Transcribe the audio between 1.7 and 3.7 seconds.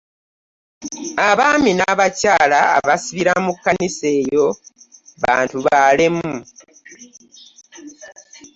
n'abakyala abasabira mu